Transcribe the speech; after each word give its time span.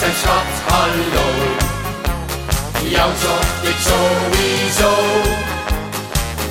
zei 0.00 0.12
schat 0.22 0.52
hallo. 0.68 1.26
Jou 2.94 3.10
zocht 3.22 3.62
ik 3.70 3.78
sowieso. 3.90 4.92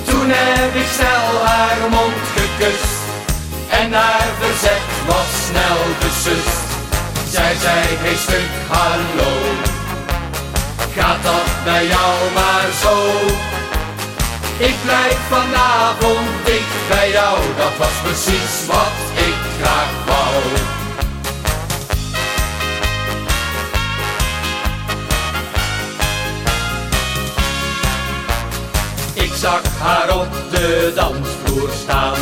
Toen 0.08 0.28
heb 0.32 0.74
ik 0.82 0.88
snel 0.96 1.46
haar 1.46 1.80
mond 1.90 2.22
gekust. 2.36 2.94
En 3.68 3.92
haar 3.92 4.28
verzet 4.40 4.86
was 5.06 5.30
snel 5.46 5.80
besust. 6.00 6.58
Zij 7.34 7.54
zei, 7.62 7.80
hey 8.04 8.16
stuk, 8.24 8.52
hallo. 8.68 9.32
Gaat 10.96 11.22
dat 11.22 11.48
bij 11.64 11.86
jou 11.86 12.14
maar 12.34 12.68
zo? 12.82 12.94
Ik 14.68 14.76
blijf 14.84 15.18
vanavond 15.28 16.28
dicht 16.44 16.88
bij 16.88 17.10
jou, 17.10 17.38
dat 17.56 17.74
was 17.78 17.96
precies 18.02 18.54
wat 18.66 18.96
ik 19.28 19.38
graag 19.60 20.09
zag 29.40 29.62
haar 29.78 30.18
op 30.18 30.28
de 30.50 30.92
dansvloer 30.94 31.70
staan. 31.82 32.18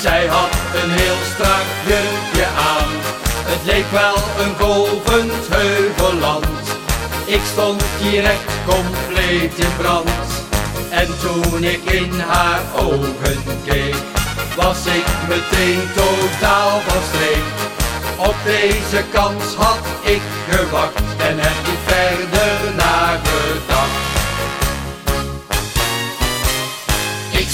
Zij 0.00 0.26
had 0.26 0.52
een 0.82 0.90
heel 0.90 1.20
strak 1.32 1.66
jurkje 1.86 2.46
aan. 2.74 2.90
Het 3.50 3.64
leek 3.64 3.90
wel 3.90 4.16
een 4.42 4.54
golvend 4.58 5.46
heuvelland. 5.50 6.64
Ik 7.24 7.40
stond 7.52 7.82
direct 8.02 8.50
compleet 8.66 9.54
in 9.58 9.76
brand. 9.76 10.30
En 10.90 11.08
toen 11.20 11.64
ik 11.64 11.84
in 11.84 12.12
haar 12.20 12.62
ogen 12.76 13.42
keek, 13.64 13.96
was 14.56 14.86
ik 14.86 15.06
meteen 15.28 15.82
totaal 15.94 16.80
van 16.86 17.02
streek. 17.10 17.48
Op 18.16 18.36
deze 18.44 19.04
kans 19.12 19.54
had 19.54 19.84
ik 20.02 20.22
gewacht 20.48 21.06
en 21.28 21.38
heb 21.38 21.63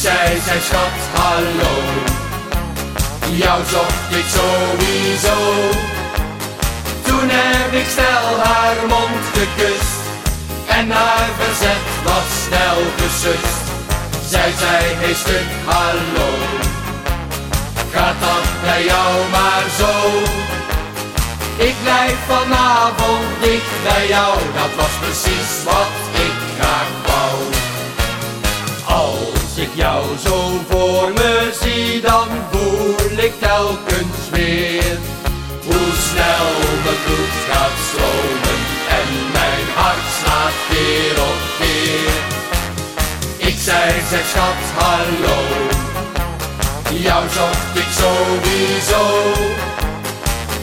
Ik 0.01 0.07
zei, 0.07 0.61
schat, 0.61 1.01
hallo, 1.15 1.75
jou 3.31 3.63
zocht 3.71 4.11
ik 4.21 4.25
sowieso. 4.39 5.37
Toen 7.03 7.29
heb 7.29 7.73
ik 7.73 7.89
snel 7.97 8.29
haar 8.45 8.77
mond 8.89 9.25
gekust 9.33 10.01
en 10.67 10.91
haar 10.91 11.29
verzet 11.39 11.85
was 12.05 12.29
snel 12.47 12.81
besust. 12.97 13.63
Zij 14.29 14.53
zei, 14.59 14.85
hey 15.01 15.15
stuk, 15.15 15.51
hallo, 15.65 16.31
gaat 17.93 18.21
dat 18.21 18.47
bij 18.63 18.85
jou 18.85 19.13
maar 19.31 19.67
zo? 19.79 19.93
Ik 21.57 21.75
blijf 21.83 22.17
vanavond 22.27 23.27
dicht 23.41 23.83
bij 23.83 24.07
jou, 24.09 24.35
dat 24.55 24.73
was 24.77 24.95
precies 25.01 25.51
wat 25.65 26.10
zo 30.25 30.61
voor 30.69 31.13
me 31.13 31.51
zie, 31.63 32.01
dan 32.01 32.29
voel 32.51 33.19
ik 33.19 33.33
telkens 33.41 34.21
weer 34.31 34.99
hoe 35.65 35.91
snel 36.09 36.49
mijn 36.85 37.01
bloed 37.05 37.37
gaat 37.49 37.77
stromen 37.89 38.61
en 38.99 39.09
mijn 39.33 39.67
hart 39.75 40.07
slaat 40.21 40.57
keer 40.69 41.23
op 41.31 41.41
keer. 41.59 42.23
Ik 43.49 43.57
zei, 43.59 43.91
zeg 44.11 44.27
schat, 44.27 44.63
hallo, 44.77 45.39
jou 46.89 47.25
zocht 47.29 47.75
ik 47.83 47.91
sowieso. 48.01 49.05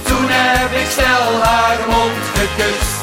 Toen 0.03 0.27
heb 0.29 0.71
ik 0.81 0.89
snel 0.91 1.41
haar 1.41 1.77
mond 1.87 2.23
gekust 2.33 2.95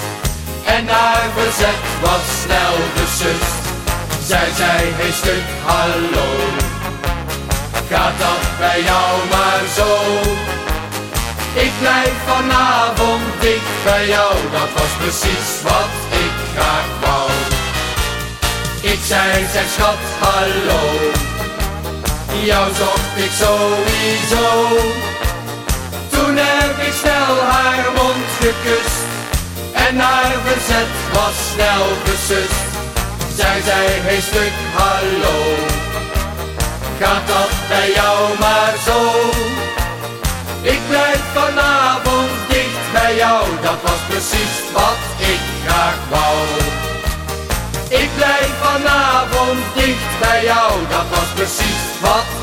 en 0.65 0.89
haar 0.89 1.29
verzet 1.35 1.83
was. 2.01 2.44
Zij 4.27 4.48
zei, 4.57 4.92
hey 4.98 5.12
stuk, 5.12 5.46
hallo, 5.64 6.29
gaat 7.90 8.18
dat 8.18 8.42
bij 8.58 8.83
jou 8.83 9.12
maar 9.30 9.64
zo? 9.77 9.90
Ik 11.64 11.73
blijf 11.80 12.14
vanavond 12.27 13.23
dicht 13.40 13.77
bij 13.84 14.08
jou, 14.08 14.34
dat 14.52 14.70
was 14.77 14.92
precies 15.02 15.51
wat 15.63 15.92
ik 16.24 16.34
graag 16.55 16.89
wou. 17.05 17.30
Ik 18.92 19.01
zei, 19.07 19.46
zeg 19.52 19.68
schat, 19.77 20.02
hallo, 20.20 20.83
jou 22.45 22.67
zocht 22.74 23.14
ik 23.24 23.33
sowieso. 23.45 24.46
Toen 26.11 26.36
heb 26.36 26.86
ik 26.86 26.92
snel 27.01 27.34
haar 27.52 27.84
mond 27.96 28.27
gekust 28.40 29.05
en 29.73 29.98
haar 29.98 30.34
verzet 30.45 30.92
was 31.13 31.34
snel 31.52 31.86
besust. 32.05 32.73
Zij 33.36 33.61
zei, 33.64 33.86
hey 34.06 34.20
stuk, 34.20 34.52
hallo, 34.74 35.36
gaat 37.00 37.27
dat 37.27 37.50
bij 37.68 37.92
jou 37.92 38.39
maar 38.39 38.74
zo? 38.86 38.98
Ik 40.62 40.80
blijf 40.89 41.22
vanavond 41.33 42.30
dicht 42.48 42.92
bij 42.92 43.17
jou, 43.17 43.46
dat 43.62 43.80
was 43.83 44.00
precies 44.08 44.55
wat 44.72 45.00
ik 45.18 45.40
graag 45.67 45.98
wou. 46.11 46.36
Ik 47.89 48.08
blijf 48.17 48.50
vanavond 48.61 49.58
dicht 49.74 50.18
bij 50.20 50.45
jou, 50.45 50.70
dat 50.89 51.06
was 51.11 51.28
precies 51.34 51.83
wat 52.01 52.34